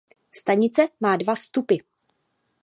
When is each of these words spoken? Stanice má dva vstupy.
Stanice 0.39 0.87
má 0.99 1.11
dva 1.21 1.33
vstupy. 1.35 1.77